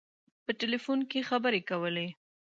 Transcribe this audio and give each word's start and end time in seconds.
په 0.45 0.51
ټلفون 0.59 0.99
کې 1.09 1.27
خبري 1.29 1.61
کولې. 1.69 2.07